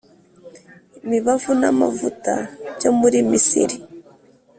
imibavu 1.03 1.51
n 1.61 1.63
amavuta 1.71 2.33
byo 2.75 2.91
muri 2.99 3.17
misiri 3.29 3.75